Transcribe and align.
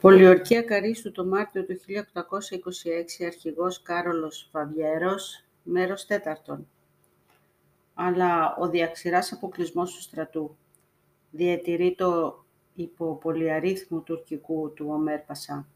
Πολιορκία 0.00 0.62
Καρίστου 0.62 1.12
το 1.12 1.24
Μάρτιο 1.24 1.64
του 1.64 1.76
1826, 3.20 3.24
αρχηγός 3.26 3.82
Κάρολος 3.82 4.48
Φαβιέρος, 4.52 5.44
μέρος 5.62 6.06
τέταρτον. 6.06 6.68
Αλλά 7.94 8.56
ο 8.56 8.68
διαξηράς 8.68 9.32
αποκλεισμός 9.32 9.94
του 9.94 10.02
στρατού 10.02 10.56
διατηρεί 11.30 11.94
το 11.94 12.44
υπό 12.74 13.14
πολυαρίθμου 13.14 14.02
τουρκικού 14.02 14.72
του 14.72 14.86
Ομέρ 14.88 15.18
Πασά. 15.18 15.66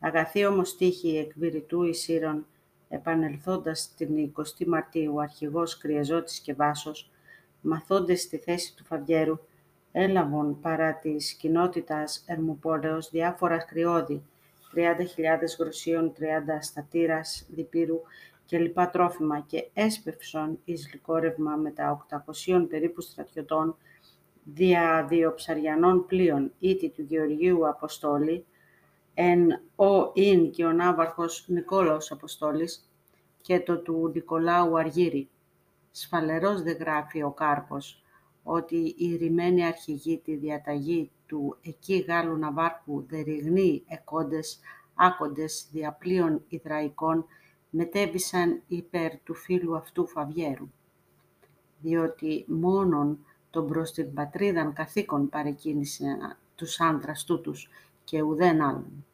Αγαθή 0.00 0.46
όμως 0.46 0.76
τύχη 0.76 1.16
εκβηρητού 1.16 1.82
Ισύρων, 1.82 2.46
επανελθόντας 2.88 3.94
την 3.96 4.32
20η 4.36 4.66
Μαρτίου, 4.66 5.14
ο 5.14 5.20
αρχηγός 5.20 5.78
Κρυεζώτης 5.78 6.38
και 6.38 6.54
Βάσος, 6.54 7.10
μαθώντες 7.60 8.20
στη 8.20 8.36
θέση 8.36 8.76
του 8.76 8.84
Φαβιέρου, 8.84 9.38
έλαβον 10.00 10.60
παρά 10.60 10.94
της 10.94 11.32
κοινότητας 11.32 12.24
Ερμοπόλεως 12.26 13.10
διάφορα 13.10 13.58
κρυώδη, 13.58 14.22
30.000 14.74 15.56
γροσίων, 15.58 16.12
30 16.12 16.58
στατήρας, 16.60 17.46
διπύρου 17.48 18.00
και 18.44 18.58
λοιπά 18.58 18.90
τρόφιμα 18.90 19.40
και 19.40 19.68
έσπευσον 19.74 20.58
εις 20.64 20.92
λικόρευμα 20.92 21.56
με 21.56 21.70
τα 21.70 22.06
800 22.46 22.66
περίπου 22.68 23.00
στρατιωτών 23.00 23.76
δια 24.44 25.06
δύο 25.08 25.34
ψαριανών 25.34 26.06
πλοίων, 26.06 26.52
ήτι 26.58 26.88
του 26.88 27.02
Γεωργίου 27.02 27.68
Αποστόλη, 27.68 28.44
εν 29.14 29.60
ο 29.76 30.10
Ιν 30.14 30.50
και 30.50 30.64
ο 30.64 30.72
Ναύαρχος 30.72 31.44
Νικόλαος 31.48 32.10
Αποστόλης 32.10 32.90
και 33.42 33.60
το 33.60 33.78
του 33.78 34.10
Νικολάου 34.14 34.78
Αργύρη. 34.78 35.28
Σφαλερός 35.90 36.62
δε 36.62 36.72
γράφει 36.72 37.22
ο 37.22 37.30
Κάρπος, 37.30 38.02
ότι 38.50 38.94
η 38.98 39.16
ρημένη 39.16 39.64
αρχηγή 39.64 40.18
τη 40.18 40.36
διαταγή 40.36 41.10
του 41.26 41.56
εκεί 41.62 41.96
Γάλλου 41.96 42.36
Ναβάρχου 42.36 43.04
δεριγνεί 43.08 43.82
εκόντες, 43.88 44.60
άκοντες 44.94 45.68
διαπλοίων 45.72 46.44
Ιδραϊκών 46.48 47.26
μετέβησαν 47.70 48.62
υπέρ 48.66 49.18
του 49.18 49.34
φίλου 49.34 49.76
αυτού 49.76 50.06
Φαβιέρου, 50.06 50.68
διότι 51.78 52.44
μόνον 52.48 53.18
τον 53.50 53.66
προς 53.66 53.92
την 53.92 54.14
πατρίδαν 54.14 54.72
καθήκον 54.72 55.28
παρεκκίνησε 55.28 56.36
τους 56.54 56.80
άντρας 56.80 57.24
τούτους 57.24 57.68
και 58.04 58.22
ουδέν 58.22 58.62
άλλον. 58.62 59.04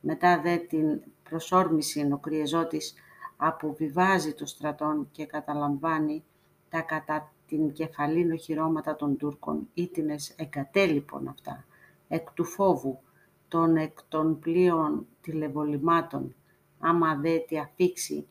Μετά 0.00 0.40
δε 0.40 0.56
την 0.56 1.00
προσόρμηση 1.22 2.08
ο 2.12 2.18
Κριεζώτης 2.18 2.94
αποβιβάζει 3.36 4.34
το 4.34 4.46
στρατόν 4.46 5.08
και 5.12 5.26
καταλαμβάνει 5.26 6.24
τα 6.68 6.80
κατά 6.80 7.32
την 7.50 7.72
κεφαλήν 7.72 8.32
οχυρώματα 8.32 8.96
των 8.96 9.16
Τούρκων, 9.16 9.68
ήτινες 9.74 10.34
εγκατέλειπων 10.36 11.28
αυτά, 11.28 11.64
εκ 12.08 12.32
του 12.32 12.44
φόβου, 12.44 12.98
των 13.48 13.76
εκ 13.76 13.98
των 14.08 14.38
πλοίων 14.38 15.06
τηλεβολημάτων, 15.20 16.34
άμα 16.78 17.16
δε 17.16 17.38
τη 17.38 17.58
αφήξει, 17.58 18.26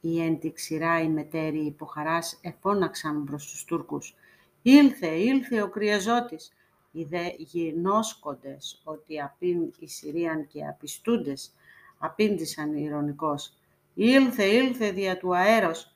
η 0.00 0.22
εν 0.22 0.38
τη 0.38 0.52
ξηρά 0.52 1.00
η 1.00 1.08
μετέρη 1.08 1.64
υποχαράς 1.66 2.38
εφώναξαν 2.42 3.24
προς 3.24 3.50
τους 3.50 3.64
Τούρκους. 3.64 4.14
«Ήλθε, 4.62 5.06
ήλθε 5.06 5.62
ο 5.62 5.68
κρυαζότης», 5.68 6.52
οι 6.92 7.04
δε 7.04 7.26
γινώσκοντες 7.36 8.80
ότι 8.84 9.20
απίν 9.20 9.72
οι 9.78 9.88
Συρίαν 9.88 10.46
και 10.46 10.66
απιστούντες, 10.66 11.52
απήντησαν 11.98 12.74
ηρωνικός. 12.74 13.52
«Ήλθε, 13.94 14.44
ήλθε 14.44 14.90
δια 14.90 15.18
του 15.18 15.36
αέρος», 15.36 15.95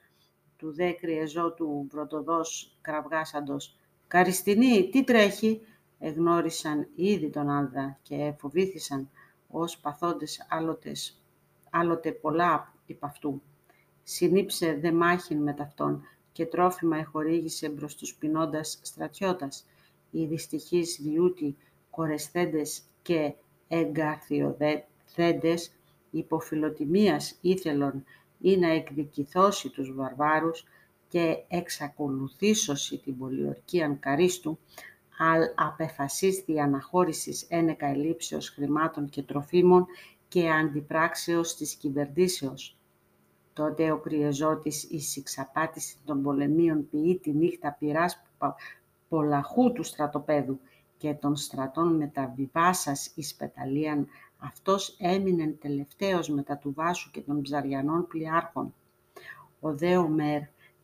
του 0.61 0.73
δε 0.73 0.93
κρυεζότου 0.93 1.87
πρωτοδός 1.89 2.77
κραυγάσαντος. 2.81 3.77
«Καριστινή, 4.07 4.89
τι 4.91 5.05
τρέχει» 5.05 5.61
εγνώρισαν 5.99 6.89
ήδη 6.95 7.31
τον 7.31 7.51
Άνδρα 7.51 7.99
και 8.03 8.35
φοβήθησαν 8.39 9.11
ως 9.49 9.79
παθόντες 9.79 10.47
άλλοτες, 10.49 11.23
άλλοτε 11.71 12.13
πολλά 12.13 12.75
υπ' 12.87 13.05
αυτού. 13.05 13.43
Συνήψε 14.03 14.79
δε 14.81 14.93
μάχην 14.93 15.43
με 15.43 15.53
ταυτόν 15.53 16.03
και 16.33 16.47
τρόφιμα 16.47 16.97
εχορήγησε 16.97 17.69
μπρος 17.69 17.97
τους 17.97 18.15
πεινώντας 18.15 18.79
στρατιώτας. 18.83 19.67
Οι 20.11 20.25
δυστυχείς 20.25 20.99
διούτι 21.03 21.57
κορεσθέντες 21.91 22.83
και 23.03 23.35
εγκαρθιοθέντες 23.69 25.73
υποφιλοτιμίας 26.11 27.39
ήθελον 27.41 28.05
ή 28.41 28.57
να 28.57 28.69
εκδικηθώσει 28.69 29.69
τους 29.69 29.95
βαρβάρους 29.95 30.65
και 31.09 31.45
εξακολουθήσωση 31.49 32.99
την 32.99 33.19
πολιορκίαν 33.19 33.99
καρίστου, 33.99 34.59
αλ 35.19 35.43
απεφασίστη 35.55 36.61
αναχώρησης 36.61 37.47
ένεκα 37.49 37.87
ελήψεως 37.87 38.49
χρημάτων 38.49 39.09
και 39.09 39.23
τροφίμων 39.23 39.87
και 40.29 40.51
αντιπράξεως 40.51 41.57
της 41.57 41.75
κυβερνήσεως. 41.75 42.79
Τότε 43.53 43.91
ο 43.91 43.99
Κριεζώτης 43.99 44.83
εις 44.83 45.17
εξαπάτηση 45.17 45.97
των 46.05 46.23
πολεμίων 46.23 46.89
ποιεί 46.91 47.19
τη 47.19 47.33
νύχτα 47.33 47.77
πειράς 47.79 48.23
πολλαχού 49.09 49.73
του 49.73 49.83
στρατοπέδου 49.83 50.61
και 50.97 51.15
των 51.15 51.37
στρατών 51.37 51.97
μεταβιβάσας 51.97 53.13
εις 53.15 53.35
πεταλίαν 53.35 54.07
αυτός 54.41 54.97
έμεινε 54.99 55.47
τελευταίος 55.47 56.29
μετά 56.29 56.57
του 56.57 56.73
Βάσου 56.73 57.11
και 57.11 57.21
των 57.21 57.43
ψαριανών 57.43 58.07
πλοιάρχων. 58.07 58.75
Ο 59.61 59.75
δε 59.75 59.97
Ομέρ, 59.97 60.41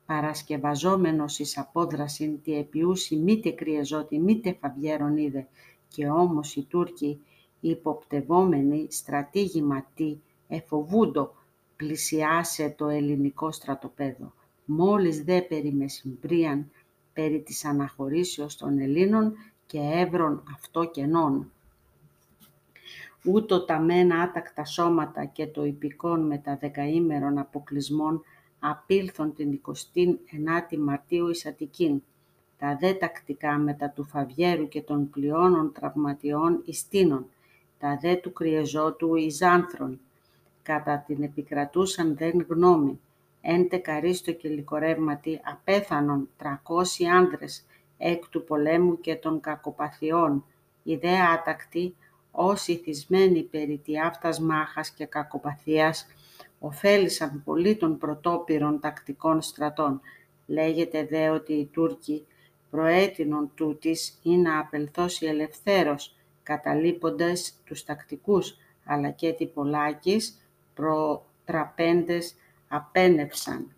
παρασκευαζόμενος 0.07 1.39
εις 1.39 1.59
απόδρασιν, 1.59 2.43
τη 2.43 2.55
επιούσι 2.55 3.17
μήτε 3.17 3.51
κρυεζότη, 3.51 4.19
μήτε 4.19 4.57
φαβιέρον 4.61 5.17
είδε, 5.17 5.47
και 5.89 6.09
όμως 6.09 6.57
οι 6.57 6.63
Τούρκοι, 6.63 7.21
υποπτευόμενοι 7.61 8.87
στρατήγημα 8.91 9.87
τι, 9.95 10.19
εφοβούντο, 10.49 11.35
πλησιάσε 11.77 12.75
το 12.79 12.89
ελληνικό 12.89 13.53
στρατοπέδο. 13.53 14.33
Μόλις 14.65 15.23
δε 15.23 15.41
περί 15.41 15.73
μεσημπρίαν, 15.73 16.71
περί 17.13 17.41
της 17.43 17.65
αναχωρήσεως 17.65 18.57
των 18.57 18.79
Ελλήνων 18.79 19.33
και 19.67 19.79
έβρον 19.79 20.43
αυτό 20.55 20.85
κενών 20.85 21.51
ούτω 23.27 23.65
τα 23.65 23.79
μένα 23.79 24.21
άτακτα 24.21 24.65
σώματα 24.65 25.25
και 25.25 25.47
το 25.47 25.65
υπηκόν 25.65 26.27
με 26.27 26.39
τα 26.39 26.57
δεκαήμερων 26.57 27.39
αποκλεισμών 27.39 28.23
απήλθον 28.59 29.35
την 29.35 29.61
29η 29.67 30.77
Μαρτίου 30.79 31.29
εις 31.29 31.47
Αττικήν. 31.47 32.03
Τα 32.59 32.77
δε 32.81 32.93
τακτικά 32.93 33.59
μετά 33.59 33.91
του 33.91 34.05
Φαβιέρου 34.05 34.69
και 34.69 34.83
των 34.83 35.11
πλειώνων 35.11 35.73
τραυματιών 35.73 36.63
εις 36.65 36.89
Τίνων, 36.89 37.27
τα 37.79 37.99
δε 38.01 38.15
του 38.15 38.33
Κρυεζότου 38.33 39.15
εις 39.15 39.43
Άνθρον, 39.43 40.01
κατά 40.63 41.05
την 41.07 41.23
επικρατούσαν 41.23 42.17
δεν 42.17 42.47
γνώμη, 42.49 43.01
έντε 43.41 43.77
καρίστο 43.77 44.33
και 44.33 44.49
λικορεύματι 44.49 45.41
απέθανον 45.45 46.29
τρακόσι 46.37 47.05
άνδρες 47.05 47.65
εκ 47.99 48.29
του 48.29 48.45
πολέμου 48.45 49.01
και 49.01 49.15
των 49.15 49.41
κακοπαθειών, 49.41 50.45
οι 50.83 50.97
δε 50.97 51.21
άτακτοι 51.21 51.95
όσοι 52.37 52.77
θυσμένοι 52.77 53.43
περί 53.43 53.81
τη 53.85 53.99
αυτάς 53.99 54.41
μάχας 54.41 54.91
και 54.91 55.07
κακοπαθίας, 55.07 56.07
ωφέλησαν 56.59 57.43
πολύ 57.45 57.77
των 57.77 57.99
πρωτόπυρων 57.99 58.81
τακτικών 58.81 59.43
στρατών. 59.43 60.01
Λέγεται 60.47 61.05
δε 61.05 61.29
ότι 61.29 61.53
οι 61.53 61.67
Τούρκοι 61.73 62.27
προέτεινον 62.71 63.51
τούτης 63.55 64.19
ή 64.23 64.37
να 64.37 64.59
απελθώσει 64.59 65.27
ελευθέρος, 65.27 66.17
καταλείποντας 66.43 67.55
τους 67.65 67.85
τακτικούς, 67.85 68.57
αλλά 68.85 69.11
και 69.11 69.33
τι 69.33 69.47
πολλάκις 69.47 70.41
προτραπέντες 70.75 72.35
απένευσαν. 72.69 73.71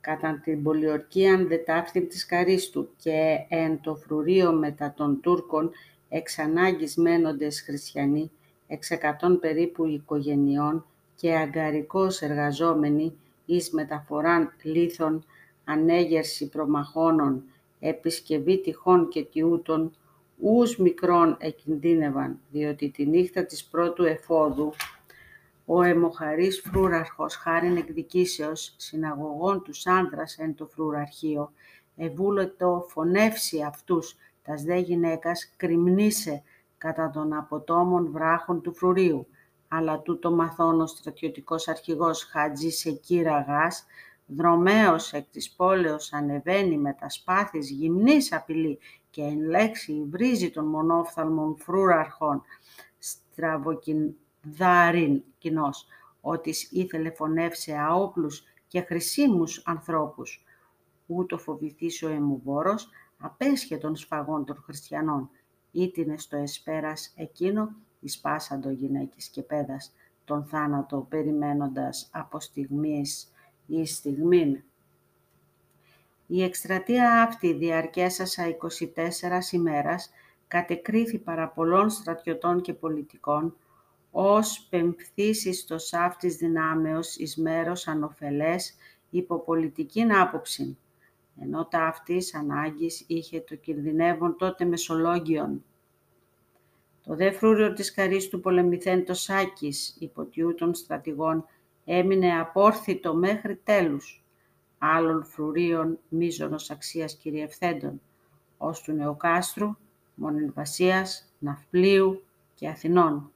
Κατά 0.00 0.40
την 0.44 0.62
πολιορκίαν 0.62 1.48
δετάφθην 1.48 2.08
της 2.08 2.26
Καρίστου 2.26 2.88
και 2.96 3.46
εν 3.48 3.80
το 3.80 3.94
φρουρίο 3.94 4.52
μετά 4.52 4.94
των 4.96 5.20
Τούρκων 5.20 5.70
εξ 6.08 6.38
ανάγκης 6.38 6.96
μένοντες 6.96 7.62
χριστιανοί, 7.62 8.30
εξ 8.66 8.90
εκατόν 8.90 9.38
περίπου 9.38 9.86
οικογενειών 9.86 10.86
και 11.14 11.36
αγκαρικώς 11.36 12.22
εργαζόμενοι 12.22 13.12
εις 13.46 13.70
μεταφοράν 13.70 14.52
λίθων, 14.62 15.24
ανέγερση 15.64 16.48
προμαχώνων, 16.48 17.44
επισκευή 17.80 18.60
τυχών 18.60 19.08
και 19.08 19.24
τιούτων, 19.24 19.96
ους 20.40 20.76
μικρών 20.76 21.36
εκινδύνευαν, 21.40 22.38
διότι 22.50 22.90
τη 22.90 23.06
νύχτα 23.06 23.44
της 23.44 23.64
πρώτου 23.64 24.04
εφόδου 24.04 24.72
ο 25.66 25.82
αιμοχαρής 25.82 26.60
φρούραρχος 26.60 27.34
χάριν 27.36 27.76
εκδικήσεως 27.76 28.74
συναγωγών 28.76 29.62
τους 29.62 29.86
άνδρας 29.86 30.38
εν 30.38 30.54
το 30.54 30.66
φρούραρχείο, 30.66 31.52
ευούλωτο 31.96 32.86
φωνεύσει 32.88 33.62
αυτούς 33.62 34.16
τας 34.46 34.62
δε 34.62 34.76
γυναίκας 34.76 35.52
κρυμνήσε 35.56 36.42
κατά 36.78 37.10
των 37.10 37.32
αποτόμων 37.32 38.10
βράχων 38.10 38.60
του 38.60 38.74
φρουρίου, 38.74 39.26
αλλά 39.68 40.00
τούτο 40.00 40.30
μαθών 40.30 40.80
ο 40.80 40.86
στρατιωτικός 40.86 41.68
αρχηγός 41.68 42.24
Χατζής 42.24 42.84
Εκύραγας, 42.84 43.86
δρομέως 44.26 45.12
εκ 45.12 45.26
της 45.30 45.50
πόλεως 45.50 46.12
ανεβαίνει 46.12 46.78
με 46.78 46.92
τα 46.92 47.08
σπάθης 47.08 47.70
γυμνής 47.70 48.32
απειλή 48.32 48.78
και 49.10 49.22
εν 49.22 49.48
λέξη 49.48 50.06
βρίζει 50.10 50.50
των 50.50 50.66
μονόφθαλμων 50.66 51.56
φρούραρχων 51.58 52.42
στραβοκινδάριν 52.98 55.22
κοινός, 55.38 55.86
ότις 56.20 56.68
ήθελε 56.72 57.10
φωνεύσε 57.10 57.76
αόπλους 57.78 58.42
και 58.68 58.80
χρησίμους 58.80 59.62
ανθρώπους. 59.66 60.44
Ούτω 61.06 61.38
φοβηθείς 61.38 62.02
ο 62.02 62.08
αιμοβόρος, 62.08 62.88
απέσχε 63.18 63.76
των 63.76 63.96
σφαγών 63.96 64.44
των 64.44 64.56
χριστιανών, 64.56 65.30
ήτινε 65.70 66.16
στο 66.16 66.36
εσπέρας 66.36 67.12
εκείνο, 67.16 67.74
εισπάσαντο 68.00 68.70
γυναίκες 68.70 69.28
και 69.28 69.42
πέδας, 69.42 69.92
τον 70.24 70.44
θάνατο 70.44 71.06
περιμένοντας 71.08 72.08
από 72.12 72.40
στιγμής 72.40 73.32
ή 73.66 73.86
στιγμήν. 73.86 74.62
Η 76.26 76.42
εκστρατεία 76.42 77.22
αυτή 77.22 77.52
διαρκέσασα 77.52 78.46
24 78.46 79.52
ημέρας 79.52 80.10
κατεκρίθη 80.48 81.18
παρά 81.18 81.48
πολλών 81.48 81.90
στρατιωτών 81.90 82.60
και 82.60 82.74
πολιτικών, 82.74 83.56
ως 84.10 84.66
πεμφθήσεις 84.70 85.64
το 85.64 85.78
σάφτης 85.78 86.36
δυνάμεως 86.36 87.16
εις 87.16 87.36
μέρος 87.36 87.88
ανοφελές 87.88 88.74
υπό 89.10 89.38
πολιτικήν 89.38 90.14
άποψη, 90.14 90.78
ενώ 91.40 91.66
τα 91.66 91.86
αυτής 91.86 92.34
ανάγκης 92.34 93.04
είχε 93.06 93.40
το 93.40 93.54
κινδυνεύον 93.54 94.36
τότε 94.36 94.64
Μεσολόγιον. 94.64 95.64
Το 97.04 97.14
δε 97.14 97.30
φρούριο 97.30 97.72
της 97.72 97.94
καρής 97.94 98.28
του 98.28 98.40
πολεμηθέν 98.40 99.04
το 99.04 99.14
Σάκης, 99.14 99.96
υποτιού 99.98 100.54
των 100.54 100.74
στρατηγών, 100.74 101.46
έμεινε 101.84 102.38
απόρθητο 102.38 103.14
μέχρι 103.14 103.56
τέλους, 103.56 104.24
άλλων 104.78 105.24
φρουρίων 105.24 105.98
μίζωνος 106.08 106.70
αξίας 106.70 107.16
κυριευθέντων, 107.16 108.00
ως 108.58 108.80
του 108.80 108.92
Νεοκάστρου, 108.92 109.76
Μονιλβασίας, 110.14 111.32
Ναυπλίου 111.38 112.24
και 112.54 112.68
Αθηνών. 112.68 113.30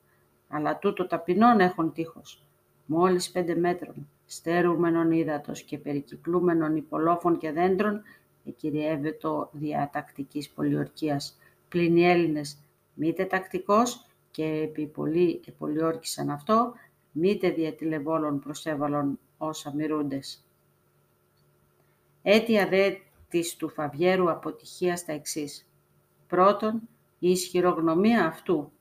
Αλλά 0.48 0.78
τούτο 0.78 1.06
ταπεινών 1.06 1.60
έχουν 1.60 1.92
τείχος, 1.92 2.44
μόλις 2.86 3.30
πέντε 3.30 3.54
μέτρων, 3.54 4.08
στέρουμενον 4.32 5.10
ύδατος 5.10 5.62
και 5.62 5.78
περικυκλούμενων 5.78 6.76
υπολόφων 6.76 7.38
και 7.38 7.52
δέντρων, 7.52 8.02
εκυριεύεται 8.44 9.28
διατακτικής 9.52 10.48
πολιορκίας. 10.48 11.38
Πλην 11.68 11.96
οι 11.96 12.08
Έλληνες, 12.08 12.58
μήτε 12.94 13.24
τακτικός 13.24 14.06
και 14.30 14.44
επί 14.44 14.86
πολύ 14.86 15.40
επολιόρκησαν 15.46 16.30
αυτό, 16.30 16.72
μήτε 17.12 17.50
διατηλεβόλων 17.50 18.40
προσέβαλον 18.40 19.18
όσα 19.38 19.74
μυρούντες. 19.74 20.44
Αίτια 22.22 22.68
δε 22.68 22.94
της 23.28 23.56
του 23.56 23.68
Φαβιέρου 23.68 24.30
αποτυχία 24.30 25.02
τα 25.06 25.12
εξής. 25.12 25.68
Πρώτον, 26.26 26.80
η 27.18 27.30
ισχυρογνωμία 27.30 28.26
αυτού, 28.26 28.72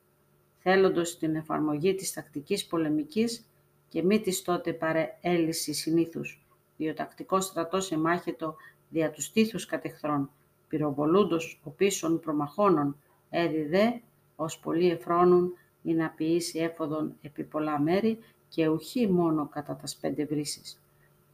θέλοντος 0.58 1.18
την 1.18 1.34
εφαρμογή 1.36 1.94
της 1.94 2.12
τακτικής 2.12 2.66
πολεμικής 2.66 3.49
και 3.90 4.02
μη 4.02 4.20
της 4.20 4.42
τότε 4.42 4.72
παρεέλυση 4.72 5.72
συνήθους, 5.72 6.46
διότι 6.76 6.96
τακτικό 6.96 7.40
στρατός 7.40 7.92
εμάχετο 7.92 8.56
δια 8.88 9.10
τους 9.10 9.24
στήθους 9.24 9.66
κατεχθρών, 9.66 10.30
πυροβολούντος 10.68 11.60
ο 11.64 11.70
πίσων 11.70 12.20
προμαχώνων, 12.20 12.96
έδιδε, 13.30 14.00
ως 14.36 14.58
πολλοί 14.58 14.90
εφρόνουν, 14.90 15.54
ή 15.82 15.92
να 15.94 16.08
ποιήσει 16.08 16.58
έφοδον 16.58 17.14
επί 17.22 17.42
πολλά 17.42 17.80
μέρη 17.80 18.18
και 18.48 18.68
ουχή 18.68 19.08
μόνο 19.08 19.48
κατά 19.48 19.76
τας 19.76 19.96
πέντε 19.96 20.24
βρύσεις, 20.24 20.80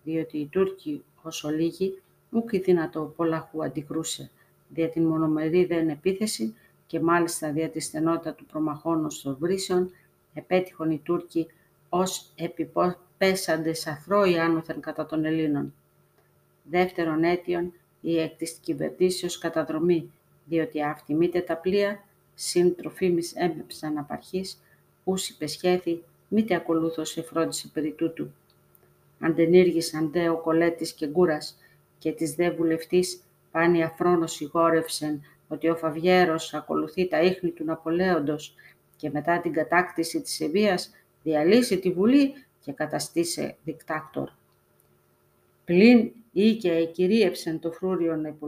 διότι 0.04 0.38
οι 0.38 0.46
Τούρκοι 0.46 1.04
όσο 1.22 1.48
λίγοι, 1.48 2.02
ούκ 2.30 2.52
η 2.52 2.58
δυνατό 2.58 3.12
πολλαχού 3.16 3.64
αντικρούσε, 3.64 4.30
δια 4.68 4.88
την 4.88 5.04
μονομερή 5.06 5.64
δεν 5.64 5.88
επίθεση 5.88 6.54
και 6.86 7.00
μάλιστα 7.00 7.52
δια 7.52 7.70
τη 7.70 7.80
στενότητα 7.80 8.34
του 8.34 8.46
προμαχώνος 8.46 9.22
των 9.22 9.36
βρύσεων, 9.40 9.90
επέτυχον 10.34 10.90
οι 10.90 11.00
Τούρκοι 11.04 11.46
ως 11.88 12.32
επιπέσαντες 12.34 13.86
αθρώοι 13.86 14.38
άνωθεν 14.38 14.80
κατά 14.80 15.06
των 15.06 15.24
Ελλήνων. 15.24 15.74
Δεύτερον 16.62 17.24
αίτιον, 17.24 17.72
η 18.00 18.20
εκ 18.20 18.36
της 18.36 18.52
κυβερνήσεως 18.52 19.38
καταδρομή, 19.38 20.10
διότι 20.44 20.82
αυτιμήτε 20.82 21.40
τα 21.40 21.56
πλοία, 21.56 22.04
συν 22.34 22.76
τροφίμης 22.76 23.32
έμπεψαν 23.34 23.98
απαρχής, 23.98 24.62
ούς 25.04 25.28
υπεσχέθη, 25.28 26.02
μήτε 26.28 26.54
ακολούθως 26.54 27.16
εφρόντισε 27.16 27.68
περί 27.68 27.92
τούτου. 27.92 28.30
Αντενήργησαν 29.20 30.10
δε 30.10 30.28
ο 30.28 30.36
κολέτης 30.36 30.92
και 30.92 31.06
γκούρας, 31.06 31.58
και 31.98 32.12
της 32.12 32.34
δε 32.34 32.50
βουλευτής 32.50 33.20
πάνη 33.50 33.82
αφρόνος 33.82 34.32
σιγόρευσεν 34.32 35.22
ότι 35.48 35.68
ο 35.68 35.76
Φαβιέρος 35.76 36.54
ακολουθεί 36.54 37.08
τα 37.08 37.22
ίχνη 37.22 37.50
του 37.50 37.64
Ναπολέοντος 37.64 38.54
και 38.96 39.10
μετά 39.10 39.40
την 39.40 39.52
κατάκτηση 39.52 40.20
της 40.20 40.34
Σεβίας 40.34 40.90
διαλύσει 41.26 41.78
τη 41.78 41.90
Βουλή 41.90 42.32
και 42.60 42.72
καταστήσε 42.72 43.56
δικτάκτορ. 43.64 44.30
Πλην 45.64 46.12
ή 46.32 46.56
και 46.56 46.72
εκυρίευσεν 46.72 47.58
το 47.60 47.72
φρούριον 47.72 48.38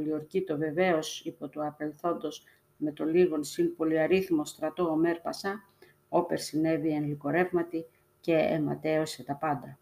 το 0.46 0.56
βεβαίως 0.56 1.20
υπό 1.24 1.48
του 1.48 1.66
απελθόντος 1.66 2.44
με 2.76 2.92
το 2.92 3.04
λίγον 3.04 3.44
συν 3.44 3.76
πολυαρίθμο 3.76 4.44
στρατό 4.44 4.90
ο 4.90 4.96
Μέρπασα, 4.96 5.64
όπερ 6.08 6.38
συνέβη 6.38 6.88
εν 6.88 7.04
λικορεύματι 7.08 7.86
και 8.20 8.34
αιματέωσε 8.34 9.24
τα 9.24 9.34
πάντα 9.34 9.78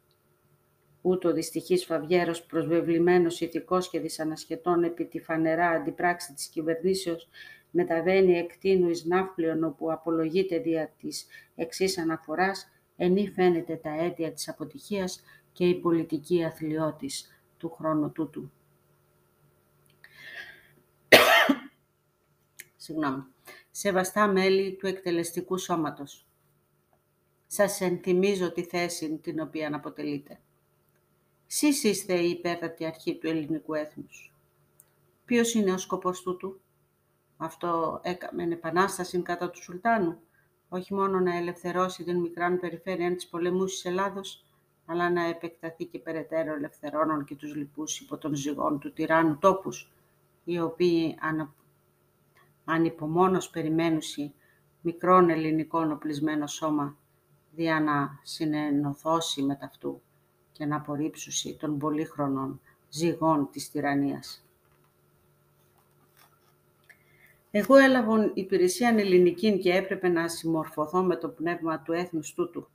ούτω 1.07 1.33
δυστυχής 1.33 1.85
Φαβιέρος 1.85 2.43
προσβεβλημένος 2.43 3.41
ηθικός 3.41 3.91
και 3.91 4.01
δυσανασχετών 4.01 4.85
επί 4.85 5.05
τη 5.05 5.21
φανερά 5.21 5.69
αντιπράξη 5.69 6.35
της 6.35 6.47
κυβερνήσεως 6.47 7.29
μεταβαίνει 7.71 8.39
εκτείνου 8.39 8.89
εις 8.89 9.05
ναύπλιον 9.05 9.65
όπου 9.65 9.93
απολογείται 9.93 10.59
δια 10.59 10.93
της 11.01 11.27
εξής 11.55 11.99
αναφοράς 11.99 12.71
ενή 12.97 13.29
φαίνεται 13.29 13.77
τα 13.77 13.91
αίτια 13.91 14.33
της 14.33 14.49
αποτυχίας 14.49 15.23
και 15.53 15.69
η 15.69 15.75
πολιτική 15.75 16.45
αθλειότης 16.45 17.41
του 17.59 17.71
χρόνου 17.71 18.13
τούτου. 18.13 18.51
Συγγνώμη. 22.77 23.25
Σεβαστά 23.71 24.27
μέλη 24.27 24.77
του 24.77 24.87
εκτελεστικού 24.87 25.59
σώματος. 25.59 26.27
Σας 27.47 27.81
ενθυμίζω 27.81 28.53
τη 28.53 28.63
θέση 28.63 29.19
την 29.19 29.41
οποία 29.41 29.75
αποτελείτε. 29.75 30.41
Σεις 31.47 31.85
είστε 31.85 32.15
η 32.15 32.31
υπέρτατη 32.31 32.85
αρχή 32.85 33.19
του 33.19 33.27
ελληνικού 33.27 33.75
έθνους. 33.75 34.35
Ποιος 35.25 35.55
είναι 35.55 35.73
ο 35.73 35.79
σκοπός 35.79 36.23
τούτου; 36.23 36.61
Αυτό 37.37 38.01
έκαμε 38.03 38.43
επανάσταση 38.43 39.23
κατά 39.23 39.51
του 39.51 39.63
Σουλτάνου, 39.63 40.21
όχι 40.69 40.95
μόνο 40.95 41.21
να 41.21 41.37
ελευθερώσει 41.37 42.05
την 42.05 42.21
μικράν 42.21 42.61
περιφέρεια 42.61 43.15
της 43.15 43.27
πολεμού 43.29 43.65
της 43.65 43.85
Ελλάδος, 43.85 44.45
αλλά 44.87 45.11
να 45.11 45.25
επεκταθεί 45.25 45.85
και 45.85 45.99
περαιτέρω 45.99 46.55
ελευθερώνων 46.55 47.25
και 47.25 47.35
τους 47.35 47.55
λοιπούς 47.55 48.01
υπό 48.01 48.19
των 48.19 48.35
ζυγών 48.35 48.79
του 48.79 48.93
τυράννου 48.93 49.39
τόπους, 49.39 49.93
οι 50.45 50.61
οποίοι 50.61 51.19
ανα... 51.21 51.55
ανυπομόνως 52.65 53.51
περιμένουσι 53.51 54.35
μικρόν 54.81 55.31
ελληνικών 55.31 55.93
οπλισμένο 55.93 56.47
σώμα, 56.47 56.97
δια 57.55 57.81
να 57.81 58.19
συνενωθώσει 58.23 59.43
με 59.43 59.55
ταυτού 59.55 60.03
και 60.53 60.65
να 60.65 60.77
απορρίψουσι 60.77 61.57
των 61.57 61.79
πολύχρονων 61.79 62.61
ζυγών 62.89 63.49
της 63.51 63.71
τυραννίας. 63.71 64.46
Εγώ 67.59 67.77
έλαβον 67.77 68.31
υπηρεσία 68.35 68.89
ελληνική 68.89 69.59
και 69.59 69.73
έπρεπε 69.73 70.09
να 70.09 70.29
συμμορφωθώ 70.29 71.03
με 71.03 71.17
το 71.17 71.29
πνεύμα 71.29 71.81
του 71.81 71.93
έθνους 71.93 72.35
τούτου. 72.35 72.69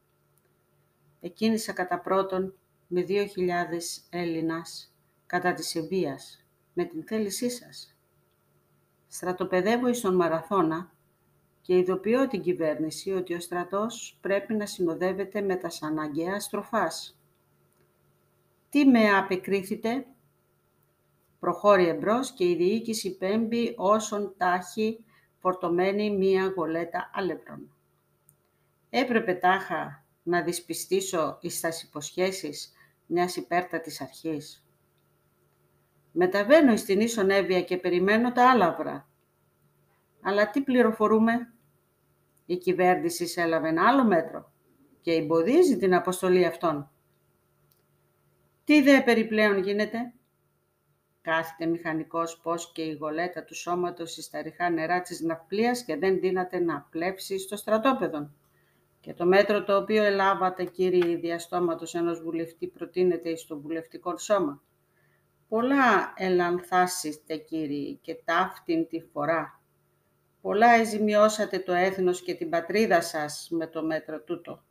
Εκίνησα 1.21 1.73
κατά 1.73 1.99
πρώτον 1.99 2.53
με 2.87 3.01
δύο 3.01 3.25
χιλιάδες 3.25 4.01
Έλληνας 4.09 4.93
κατά 5.25 5.53
της 5.53 5.75
Ευβίας, 5.75 6.45
με 6.73 6.83
την 6.83 7.03
θέλησή 7.03 7.49
σας. 7.49 7.95
Στρατοπεδεύω 9.07 9.87
εις 9.87 10.01
τον 10.01 10.15
Μαραθώνα 10.15 10.91
και 11.61 11.77
ειδοποιώ 11.77 12.27
την 12.27 12.41
κυβέρνηση 12.41 13.11
ότι 13.11 13.33
ο 13.33 13.39
στρατός 13.39 14.17
πρέπει 14.21 14.53
να 14.53 14.65
συνοδεύεται 14.65 15.41
με 15.41 15.55
τα 15.55 15.69
αναγκαία 15.81 16.39
στροφάς 16.39 17.19
τι 18.69 18.85
με 18.85 19.09
απεκρίθητε, 19.09 20.05
προχώρη 21.41 21.87
εμπρός 21.87 22.31
και 22.31 22.49
η 22.49 22.55
διοίκηση 22.55 23.17
πέμπει 23.17 23.73
όσον 23.77 24.33
τάχει 24.37 25.05
φορτωμένη 25.37 26.17
μία 26.17 26.53
γολέτα 26.55 27.09
άλεπρων. 27.13 27.75
Έπρεπε 28.89 29.33
τάχα 29.33 30.05
να 30.23 30.41
δυσπιστήσω 30.41 31.37
εις 31.41 31.59
τας 31.59 31.83
υποσχέσεις 31.83 32.73
μιας 33.05 33.35
υπέρτατης 33.35 34.01
αρχής. 34.01 34.65
Μεταβαίνω 36.11 36.75
στην 36.75 36.99
Ίσον 36.99 37.29
Εύβοια 37.29 37.61
και 37.61 37.77
περιμένω 37.77 38.31
τα 38.31 38.49
άλαβρα. 38.49 39.09
Αλλά 40.21 40.49
τι 40.49 40.61
πληροφορούμε; 40.61 41.53
Η 42.45 42.57
κυβέρνηση 42.57 43.41
έλαβε 43.41 43.67
ένα 43.67 43.87
άλλο 43.87 44.03
μέτρο 44.03 44.51
και 45.01 45.11
εμποδίζει 45.13 45.77
την 45.77 45.95
αποστολή 45.95 46.45
αυτών. 46.45 46.91
Τι 48.63 48.81
δε 48.81 49.01
περιπλέον 49.01 49.57
γίνεται; 49.57 50.13
Κάθεται 51.21 51.65
μηχανικός 51.65 52.39
πώς 52.43 52.71
και 52.71 52.81
η 52.81 52.93
γολέτα 52.93 53.43
του 53.43 53.55
σώματος 53.55 54.11
στα 54.11 54.41
ριχά 54.41 54.69
νερά 54.69 55.01
της 55.01 55.21
ναυπλίας 55.21 55.83
και 55.83 55.95
δεν 55.95 56.19
δύναται 56.19 56.59
να 56.59 56.87
πλέψει 56.91 57.39
στο 57.39 57.55
στρατόπεδο. 57.55 58.29
Και 58.99 59.13
το 59.13 59.25
μέτρο 59.25 59.63
το 59.63 59.77
οποίο 59.77 60.03
ελάβατε, 60.03 60.63
κύριοι 60.63 61.15
διαστόματος 61.15 61.95
ενός 61.95 62.21
βουλευτή, 62.21 62.67
προτείνεται 62.67 63.35
στο 63.35 63.59
βουλευτικό 63.59 64.17
σώμα. 64.17 64.61
Πολλά 65.47 66.13
ελανθάσιστε, 66.15 67.37
κύριοι, 67.37 67.99
και 68.01 68.21
ταύτην 68.25 68.87
τη 68.87 68.99
φορά. 68.99 69.61
Πολλά 70.41 70.69
εζημιώσατε 70.69 71.59
το 71.59 71.73
έθνος 71.73 72.21
και 72.21 72.33
την 72.33 72.49
πατρίδα 72.49 73.01
σας 73.01 73.47
με 73.51 73.67
το 73.67 73.83
μέτρο 73.83 74.21
τούτο, 74.21 74.63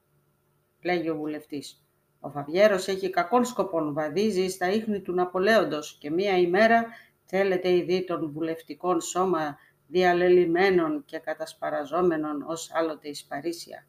λέγει 0.82 1.08
ο 1.08 1.16
βουλευτής. 1.16 1.84
Ο 2.20 2.30
Φαβιέρος 2.30 2.88
έχει 2.88 3.10
κακόν 3.10 3.44
σκοπόν, 3.44 3.92
βαδίζει 3.92 4.48
στα 4.48 4.70
ίχνη 4.70 5.00
του 5.00 5.12
Ναπολέοντος 5.12 5.96
και 6.00 6.10
μία 6.10 6.38
ημέρα 6.38 6.86
θέλετε 7.24 7.70
ήδη 7.70 8.04
των 8.04 8.30
βουλευτικών 8.30 9.00
σώμα 9.00 9.58
διαλελειμμένων 9.86 11.04
και 11.04 11.18
κατασπαραζόμενων 11.18 12.42
ως 12.46 12.70
άλλοτε 12.74 13.08
εις 13.08 13.24
Παρίσια. 13.24 13.86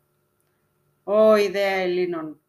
Ω 1.04 1.36
ιδέα 1.36 1.76
Ελλήνων, 1.76 2.40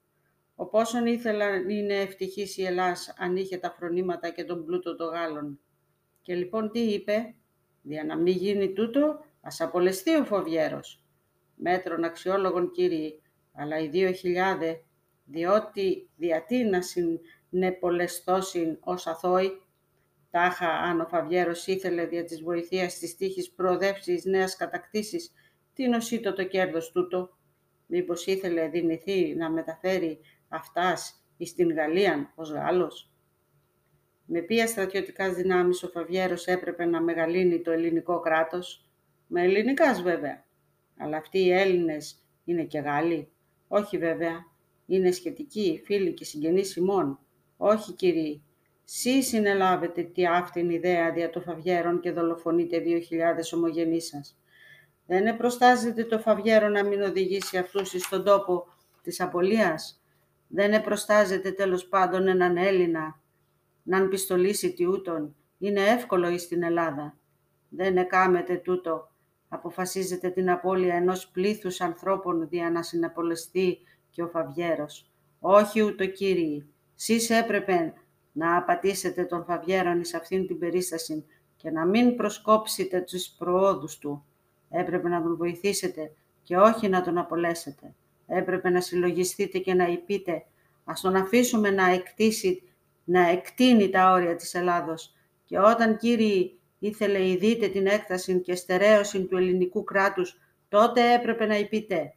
ο 0.55 0.67
πόσον 0.67 1.07
ήθελα 1.07 1.55
είναι 1.55 1.95
ευτυχής 1.95 2.57
η 2.57 2.65
Ελλάς 2.65 3.15
αν 3.19 3.37
είχε 3.37 3.59
τα 3.59 3.71
φρονήματα 3.71 4.31
και 4.31 4.45
τον 4.45 4.65
πλούτο 4.65 4.97
των 4.97 5.09
Γάλλων. 5.09 5.61
Και 6.23 6.35
λοιπόν 6.35 6.71
τι 6.71 6.81
είπε, 6.81 7.35
για 7.83 8.05
να 8.05 8.17
μην 8.17 8.37
γίνει 8.37 8.73
τούτο, 8.73 9.19
ας 9.41 9.61
απολεσθεί 9.61 10.17
ο 10.17 10.25
Φαβιέρος. 10.25 11.05
Μέτρον 11.55 12.05
αξιόλογον 12.05 12.71
κύριοι, 12.71 13.23
αλλά 13.53 13.79
οι 13.79 13.89
δύο 13.89 14.13
χιλιάδες, 14.13 14.83
διότι 15.25 16.11
διατί 16.17 16.65
να 16.65 16.79
συναπολεσθώσιν 16.83 18.77
ως 18.81 19.07
αθώοι, 19.07 19.63
τάχα 20.31 20.69
αν 20.69 21.01
ο 21.01 21.07
Φαβιέρος 21.07 21.67
ήθελε 21.67 22.07
δια 22.07 22.25
της 22.25 22.43
βοηθείας 22.43 22.99
της 22.99 23.17
τύχης 23.17 23.51
προοδεύσει 23.51 24.08
εις 24.08 24.25
νέας 24.25 24.57
κατακτήσεις, 24.57 25.33
τίνος 25.75 25.89
ήτο 25.89 26.33
το 26.33 26.45
κέρδος 26.45 26.93
τούτο, 26.93 27.37
μήπως 27.87 28.27
ήθελε 28.27 28.69
δυνηθεί 28.69 29.35
να 29.35 29.51
μεταφέρει 29.51 30.21
αυτάς 30.49 31.25
εις 31.37 31.55
την 31.55 31.73
Γαλλία 31.73 32.33
ως 32.35 32.51
Γάλλος; 32.51 33.13
Με 34.27 34.41
ποια 34.41 34.67
στρατιωτικά 34.67 35.33
δυνάμεις 35.33 35.83
ο 35.83 35.89
Φαβιέρος 35.89 36.47
έπρεπε 36.47 36.85
να 36.85 37.03
μεγαλύνει 37.03 37.61
το 37.61 37.71
ελληνικό 37.71 38.21
κράτος, 38.21 38.91
με 39.27 39.43
ελληνικάς 39.43 40.03
βέβαια. 40.03 40.45
Αλλά 40.97 41.17
αυτοί 41.17 41.39
οι 41.39 41.53
Έλληνες 41.53 42.27
είναι 42.45 42.65
και 42.65 42.79
Γάλλοι. 42.79 43.33
Όχι 43.69 43.99
βέβαια, 43.99 44.52
είναι 44.87 45.11
σχετικοί, 45.11 45.83
φίλοι 45.85 46.13
και 46.13 46.25
συγγενείς 46.25 46.77
ημών. 46.77 47.19
Όχι 47.57 47.93
κύριοι, 47.93 48.43
Σύ 48.85 49.23
συνελάβετε 49.23 50.03
τι 50.03 50.27
αυτήν 50.27 50.71
ιδέα 50.71 51.13
δια 51.13 51.31
το 51.31 51.41
Φαβιέρον 51.41 52.01
και 52.01 52.13
δολοφονείτε 52.13 52.79
δύο 52.79 52.99
χιλιάδες 52.99 53.53
ομογενείς 53.53 54.07
σας. 54.07 54.37
Δεν 55.07 55.27
επροστάζεται 55.27 56.05
το 56.05 56.19
Φαβιέρο 56.19 56.69
να 56.69 56.85
μην 56.85 57.03
οδηγήσει 57.03 57.59
αυτούς 57.59 57.91
στον 57.91 58.25
τόπο 58.25 58.67
της 59.03 59.21
απολίας. 59.21 60.03
Δεν 60.49 60.73
επροστάζεται 60.73 61.51
τέλος 61.51 61.87
πάντων 61.87 62.29
έναν 62.29 62.57
Έλληνα 62.57 63.21
να 63.83 64.09
πιστολίσει 64.09 64.73
τιούτον. 64.73 65.37
Είναι 65.59 65.81
εύκολο 65.81 66.29
εις 66.29 66.49
την 66.49 66.63
Ελλάδα. 66.63 67.19
Δεν 67.69 67.97
εκάμετε 67.97 68.57
τούτο. 68.57 69.11
Αποφασίζεται 69.49 70.31
την 70.31 70.51
απώλεια 70.51 70.95
ενός 70.95 71.29
πλήθους 71.29 71.81
ανθρώπων 71.81 72.49
δια 72.49 72.71
να 72.71 72.83
συναπολεστεί 72.83 73.79
και 74.13 74.23
ο 74.23 74.29
Φαβιέρος. 74.29 75.11
Όχι 75.41 75.83
ούτω 75.83 76.07
κύριοι. 76.07 76.67
Σεις 76.95 77.31
έπρεπε 77.31 77.93
να 78.33 78.57
απατήσετε 78.57 79.25
τον 79.25 79.45
Φαβιέρον 79.45 80.01
εις 80.01 80.15
αυτήν 80.15 80.47
την 80.47 80.59
περίσταση 80.59 81.25
και 81.57 81.71
να 81.71 81.87
μην 81.87 82.17
προσκόψετε 82.17 83.01
τους 83.01 83.29
προόδους 83.39 83.99
του. 83.99 84.25
Έπρεπε 84.71 85.09
να 85.09 85.23
τον 85.23 85.37
βοηθήσετε 85.37 86.13
και 86.43 86.57
όχι 86.57 86.89
να 86.89 87.03
τον 87.03 87.19
απολέσετε. 87.19 87.95
Έπρεπε 88.27 88.71
να 88.71 88.81
συλλογιστείτε 88.81 89.59
και 89.59 89.75
να 89.75 89.85
υπείτε 89.85 90.45
ας 90.85 91.01
τον 91.01 91.17
αφήσουμε 91.17 91.71
να 91.71 91.91
εκτίσει, 91.91 92.63
να 93.05 93.29
εκτείνει 93.29 93.91
τα 93.91 94.11
όρια 94.13 94.37
της 94.37 94.55
Ελλάδος. 94.55 95.15
Και 95.45 95.59
όταν, 95.59 95.97
κύριοι, 95.97 96.59
ήθελε 96.79 97.29
η 97.29 97.37
δείτε 97.37 97.69
την 97.69 97.87
έκταση 97.87 98.41
και 98.41 98.55
στερέωση 98.55 99.25
του 99.25 99.37
ελληνικού 99.37 99.85
κράτους, 99.85 100.41
τότε 100.69 101.13
έπρεπε 101.13 101.47
να 101.47 101.59
υπείτε. 101.59 102.15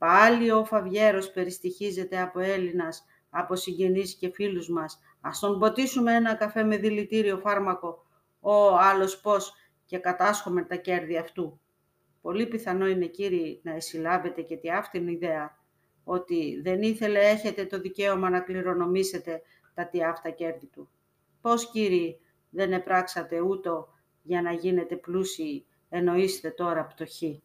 Πάλι 0.00 0.50
ο 0.50 0.64
Φαβιέρος 0.64 1.30
περιστοιχίζεται 1.30 2.20
από 2.20 2.38
Έλληνας, 2.38 3.04
από 3.30 3.56
συγγενείς 3.56 4.14
και 4.14 4.30
φίλους 4.30 4.68
μας. 4.68 5.00
Ας 5.20 5.38
τον 5.38 5.58
ποτίσουμε 5.58 6.14
ένα 6.14 6.34
καφέ 6.34 6.62
με 6.62 6.76
δηλητήριο 6.76 7.38
φάρμακο, 7.38 8.06
ο 8.40 8.76
άλλος 8.76 9.20
πώς, 9.20 9.54
και 9.84 9.98
κατάσχομαι 9.98 10.62
τα 10.62 10.76
κέρδη 10.76 11.16
αυτού. 11.16 11.60
Πολύ 12.20 12.46
πιθανό 12.46 12.86
είναι, 12.86 13.06
κύριοι, 13.06 13.60
να 13.62 13.74
εσυλάβετε 13.74 14.42
και 14.42 14.56
τη 14.56 14.70
αυτήν 14.70 15.08
ιδέα, 15.08 15.58
ότι 16.04 16.60
δεν 16.62 16.82
ήθελε 16.82 17.18
έχετε 17.18 17.64
το 17.66 17.80
δικαίωμα 17.80 18.30
να 18.30 18.40
κληρονομήσετε 18.40 19.42
τα 19.74 19.88
τι 19.88 20.04
αυτά 20.04 20.30
κέρδη 20.30 20.66
του. 20.66 20.90
Πώς, 21.40 21.70
κύριοι, 21.70 22.20
δεν 22.50 22.72
επράξατε 22.72 23.40
ούτω 23.40 23.88
για 24.22 24.42
να 24.42 24.52
γίνετε 24.52 24.96
πλούσιοι, 24.96 25.66
ενώ 25.88 26.14
είστε 26.14 26.50
τώρα 26.50 26.86
πτωχοί. 26.86 27.42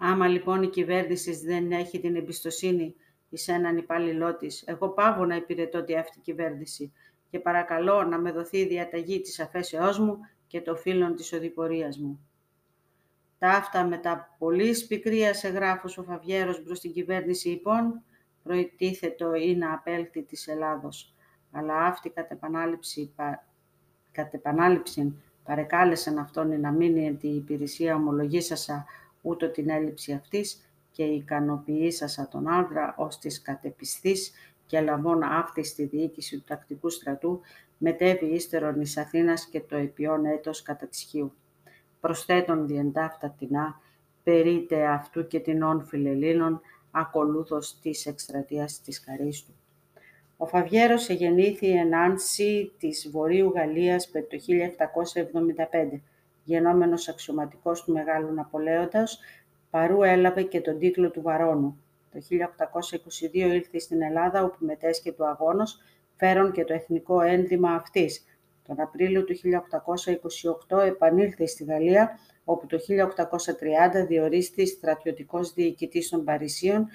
Άμα 0.00 0.28
λοιπόν 0.28 0.62
η 0.62 0.68
κυβέρνηση 0.68 1.36
δεν 1.46 1.72
έχει 1.72 2.00
την 2.00 2.16
εμπιστοσύνη 2.16 2.94
εις 3.28 3.48
έναν 3.48 3.76
υπάλληλό 3.76 4.36
της, 4.36 4.62
εγώ 4.66 4.88
πάβω 4.88 5.24
να 5.24 5.36
υπηρετώ 5.36 5.84
τη 5.84 5.96
αυτή 5.96 6.20
κυβέρνηση 6.20 6.92
και 7.30 7.38
παρακαλώ 7.38 8.02
να 8.02 8.18
με 8.18 8.32
δοθεί 8.32 8.58
η 8.58 8.66
διαταγή 8.66 9.20
της 9.20 9.40
αφέσεώς 9.40 9.98
μου 9.98 10.18
και 10.46 10.60
το 10.60 10.76
φίλων 10.76 11.14
της 11.14 11.32
οδηπορίας 11.32 11.98
μου. 11.98 12.20
Ταύτα 13.38 13.84
με 13.84 13.98
τα 13.98 14.36
πολύς 14.38 14.78
σπικρία 14.78 15.34
σε 15.34 15.48
γράφος 15.48 15.98
ο 15.98 16.02
Φαβιέρος 16.02 16.62
μπρος 16.64 16.78
στην 16.78 16.92
κυβέρνηση 16.92 17.48
λοιπόν, 17.48 18.02
προητίθετο 18.42 19.34
ή 19.34 19.56
να 19.56 19.72
απέλθει 19.72 20.22
της 20.22 20.48
Ελλάδος. 20.48 21.14
Αλλά 21.50 21.84
αυτή 21.84 22.10
κατ' 22.10 22.30
επανάληψη, 22.30 23.12
πα, 23.16 23.46
κατ 24.12 24.34
επανάληψη 24.34 25.14
παρεκάλεσαν 25.44 26.18
αυτόν 26.18 26.60
να 26.60 26.70
μείνει 26.72 27.14
την 27.14 27.36
υπηρεσία 27.36 27.94
ομολογήσασα 27.94 28.86
ούτω 29.28 29.50
την 29.50 29.70
έλλειψη 29.70 30.12
αυτής 30.12 30.70
και 30.90 31.02
ικανοποιήσασα 31.02 32.28
τον 32.28 32.52
άντρα 32.52 32.94
ως 32.98 33.18
της 33.18 33.42
κατεπιστής 33.42 34.32
και 34.66 34.80
λαμβών 34.80 35.22
αυτή 35.22 35.64
στη 35.64 35.84
διοίκηση 35.84 36.36
του 36.36 36.44
τακτικού 36.46 36.90
στρατού, 36.90 37.40
μετέβη 37.78 38.26
ύστερον 38.26 38.80
εις 38.80 38.96
Αθήνας 38.96 39.46
και 39.46 39.60
το 39.60 39.76
επιόν 39.76 40.24
έτος 40.24 40.62
κατά 40.62 40.86
της 40.86 41.00
Χίου 41.00 41.32
προσθέτων 42.00 42.66
διεντάφτα 42.66 43.34
τεινά, 43.38 43.80
περίτε 44.22 44.86
αυτού 44.86 45.26
και 45.26 45.40
τεινών 45.40 45.84
φιλελλήνων, 45.84 46.60
ακολούθως 46.90 47.78
της 47.80 48.06
εκστρατείας 48.06 48.80
της 48.80 49.00
Καρίστου. 49.00 49.52
Ο 50.36 50.46
Φαβιέρος 50.46 51.08
εγεννήθη 51.08 51.70
εν 51.70 51.94
Άνση 51.94 52.72
της 52.78 53.08
Βορείου 53.10 53.52
Γαλλίας 53.54 54.10
το 54.10 54.20
1775, 54.30 56.00
γενόμενος 56.48 57.08
αξιωματικός 57.08 57.84
του 57.84 57.92
Μεγάλου 57.92 58.34
Ναπολέοντας, 58.34 59.20
παρού 59.70 60.02
έλαβε 60.02 60.42
και 60.42 60.60
τον 60.60 60.78
τίτλο 60.78 61.10
του 61.10 61.22
Βαρόνου. 61.22 61.82
Το 62.10 62.18
1822 62.18 63.32
ήλθε 63.32 63.78
στην 63.78 64.02
Ελλάδα, 64.02 64.44
όπου 64.44 64.64
μετέσχε 64.64 65.12
του 65.12 65.26
αγώνος, 65.26 65.80
φέρον 66.16 66.52
και 66.52 66.64
το 66.64 66.72
εθνικό 66.72 67.20
ένδυμα 67.20 67.70
αυτής, 67.70 68.24
τον 68.66 68.80
Απρίλιο 68.80 69.24
του 69.24 69.34
1828 70.68 70.78
επανήλθε 70.78 71.46
στη 71.46 71.64
Γαλλία, 71.64 72.18
όπου 72.44 72.66
το 72.66 72.78
1830 72.78 74.06
διορίστη 74.06 74.66
στρατιωτικός 74.66 75.52
διοικητής 75.52 76.08
των 76.08 76.24
Παρισίων, 76.24 76.88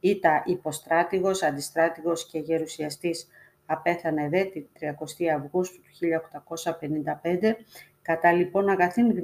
ήταν 0.00 0.42
υποστράτηγος, 0.44 1.42
αντιστράτηγος 1.42 2.26
και 2.26 2.38
γερουσιαστής. 2.38 3.26
Απέθανε 3.66 4.28
δε 4.28 4.44
την 4.44 4.66
30 4.72 5.28
Αυγούστου 5.36 5.80
του 5.80 5.90
1855, 5.90 7.56
κατά 8.02 8.32
λοιπόν 8.32 8.68
αγαθήν 8.68 9.22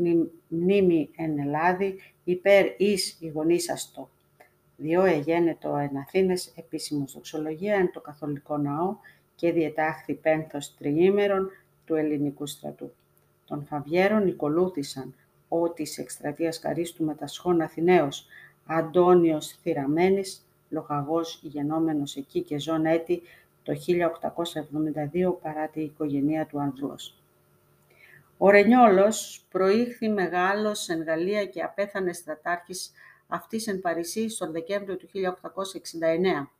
μνήμη 0.48 1.10
εν 1.16 1.38
Ελλάδη, 1.38 1.98
υπέρ 2.24 2.66
εις 2.76 3.16
η 3.20 3.28
γονίσαστο. 3.28 4.10
Διό 4.76 5.04
εγένετο 5.04 5.76
εν 5.76 5.96
Αθήνες 5.96 6.52
επίσημος 6.56 7.12
δοξολογία 7.12 7.74
εν 7.74 7.90
το 7.92 8.00
καθολικό 8.00 8.56
ναό, 8.56 8.96
και 9.38 9.52
διετάχθη 9.52 10.14
πένθος 10.14 10.76
τριήμερων 10.76 11.50
του 11.84 11.94
ελληνικού 11.94 12.46
στρατού. 12.46 12.92
Των 13.44 13.64
Φαβιέρων 13.64 14.26
οικολούθησαν 14.26 15.14
ο 15.48 15.70
της 15.70 15.98
εκστρατείας 15.98 16.58
Καρίστου 16.58 17.04
μετασχών 17.04 17.60
Αθηναίος, 17.60 18.26
Αντώνιος 18.66 19.58
Θυραμένης, 19.62 20.46
λογαγός 20.68 21.40
γενόμενος 21.42 22.16
εκεί 22.16 22.42
και 22.42 22.58
ζών 22.58 22.86
έτη 22.86 23.22
το 23.62 23.74
1872 23.74 25.38
παρά 25.42 25.68
τη 25.68 25.80
οικογένεια 25.80 26.46
του 26.46 26.60
Ανδρός. 26.60 27.17
Ο 28.40 28.50
Ρενιόλος 28.50 29.46
προήχθη 29.50 30.08
μεγάλος 30.08 30.88
εν 30.88 31.02
Γαλλία 31.02 31.44
και 31.44 31.62
απέθανε 31.62 32.12
στρατάρχης 32.12 32.92
αυτής 33.26 33.66
εν 33.66 33.80
Παρισί 33.80 34.28
στον 34.28 34.52
Δεκέμβριο 34.52 34.96
του 34.96 35.08
1869. 35.08 36.50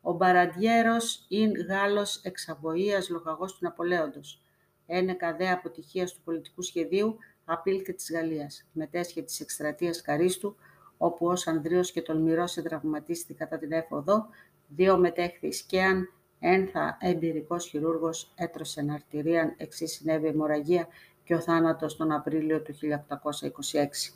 Ο 0.00 0.12
Μπαραντιέρος 0.12 1.24
είναι 1.28 1.64
Γάλλος 1.64 2.20
εξαβοίας 2.24 3.08
λογαγός 3.08 3.52
του 3.52 3.58
Ναπολέοντος. 3.60 4.42
Ένεκα 4.86 5.36
δε 5.36 5.50
αποτυχίας 5.50 6.12
του 6.12 6.20
πολιτικού 6.24 6.62
σχεδίου 6.62 7.16
απήλθε 7.44 7.92
της 7.92 8.10
Γαλλίας. 8.12 8.68
Μετέσχε 8.72 9.22
της 9.22 9.40
εκστρατείας 9.40 10.02
Καρίστου, 10.02 10.56
όπου 10.96 11.26
ως 11.26 11.46
Ανδρείος 11.46 11.92
και 11.92 12.02
τολμηρός 12.02 12.56
εδραυματίστη 12.56 13.34
κατά 13.34 13.58
την 13.58 13.72
έφοδο, 13.72 14.26
δύο 14.68 14.98
μετέχθη 14.98 15.52
σκέαν, 15.52 16.12
ένθα 16.40 16.96
εμπειρικός 17.00 17.66
χειρούργος 17.66 18.32
έτρωσε 18.34 18.86
αρτηρίαν, 18.90 19.54
εξής 19.56 19.92
συνέβη 19.92 20.26
αιμορραγία 20.26 20.88
και 21.30 21.36
ο 21.36 21.40
θάνατος 21.40 21.96
τον 21.96 22.12
Απρίλιο 22.12 22.60
του 22.60 22.74
1826. 22.74 24.14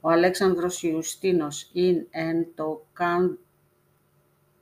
Ο 0.00 0.10
Αλέξανδρος 0.10 0.82
Ιουστίνος 0.82 1.70
είναι 1.72 2.06
εν 2.10 2.46
το 2.54 2.86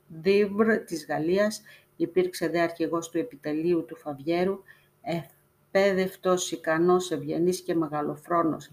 Καντίβρ 0.07 0.77
της 0.77 1.05
Γαλλίας, 1.05 1.61
υπήρξε 1.95 2.47
δε 2.47 2.59
αρχηγός 2.59 3.09
του 3.09 3.17
επιτελείου 3.17 3.85
του 3.85 3.97
Φαβιέρου, 3.97 4.63
εκπαίδευτος, 5.01 6.51
ικανός, 6.51 7.11
ευγενής 7.11 7.61
και 7.61 7.75
μεγαλοφρόνος. 7.75 8.71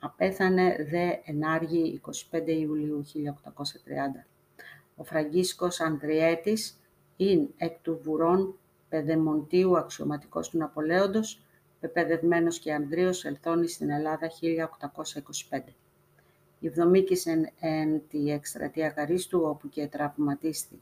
Απέθανε 0.00 0.86
δε 0.90 1.12
ενάργη 1.24 2.00
25 2.30 2.52
Ιουλίου 2.52 3.04
1830. 3.04 4.26
Ο 4.96 5.04
Φραγκίσκος 5.04 5.80
Ανδριέτης 5.80 6.80
είναι 7.16 7.48
εκ 7.56 7.78
του 7.82 8.00
Βουρών 8.02 8.54
Πεδεμοντίου 8.88 9.78
αξιωματικός 9.78 10.48
του 10.48 10.58
Ναπολέοντος, 10.58 11.44
πεπαιδευμένος 11.80 12.58
και 12.58 12.72
Ανδρείος 12.72 13.24
ελθόνης 13.24 13.72
στην 13.72 13.90
Ελλάδα 13.90 14.30
1825. 15.50 15.74
Ιδομήκησε 16.58 17.52
εν 17.60 18.02
τη 18.08 18.30
εκστρατεία 18.30 18.90
Καρίστου, 18.90 19.40
όπου 19.42 19.68
και 19.68 19.86
τραυματίστη. 19.86 20.80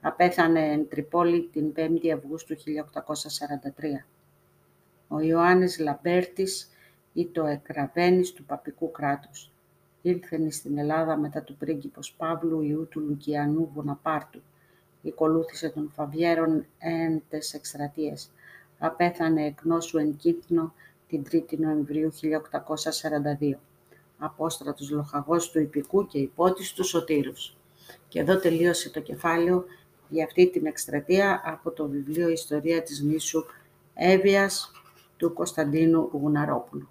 Απέθανε 0.00 0.72
εν 0.72 0.88
Τρυπόλη 0.88 1.48
την 1.52 1.72
5η 1.76 2.08
Αυγούστου 2.08 2.56
1843. 2.56 4.06
Ο 5.08 5.20
Ιωάννης 5.20 5.78
Λαμπέρτης 5.78 6.70
ή 7.12 7.26
το 7.26 7.46
εκραβένης 7.46 8.32
του 8.32 8.44
παπικού 8.44 8.90
κράτους. 8.90 9.52
Ήλθεν 10.02 10.50
στην 10.50 10.78
Ελλάδα 10.78 11.16
μετά 11.16 11.42
του 11.42 11.56
πρίγκιπος 11.56 12.14
Παύλου 12.14 12.60
Ιού 12.60 12.88
του 12.88 13.00
Λουκιανού 13.00 13.70
Βοναπάρτου. 13.74 14.42
Οικολούθησε 15.02 15.68
των 15.68 15.90
Φαβιέρων 15.94 16.66
εν 16.78 17.22
τες 17.28 17.54
εκστρατείες. 17.54 18.30
Απέθανε 18.82 19.46
εκ 19.46 19.64
νόσου 19.64 19.98
εν 19.98 20.16
Κύθνο 20.16 20.74
την 21.08 21.22
3η 21.32 21.58
Νοεμβρίου 21.58 22.12
1842. 22.12 23.58
Απόστρατος 24.18 24.90
λοχαγός 24.90 25.50
του 25.50 25.60
Υπηκού 25.60 26.06
και 26.06 26.18
υπότης 26.18 26.72
του 26.72 26.84
Σωτήρους. 26.84 27.56
Και 28.08 28.20
εδώ 28.20 28.38
τελείωσε 28.38 28.90
το 28.90 29.00
κεφάλαιο 29.00 29.64
για 30.08 30.24
αυτή 30.24 30.50
την 30.50 30.66
εκστρατεία 30.66 31.42
από 31.44 31.70
το 31.70 31.88
βιβλίο 31.88 32.28
«Ιστορία 32.28 32.82
της 32.82 33.00
νήσου 33.00 33.44
Εύβοιας» 33.94 34.72
του 35.16 35.32
Κωνσταντίνου 35.32 36.08
Γουναρόπουλου. 36.12 36.88